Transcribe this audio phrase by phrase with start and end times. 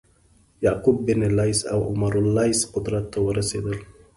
[0.65, 3.77] یعقوب بن لیث او عمرو لیث قدرت ته ورسېدل.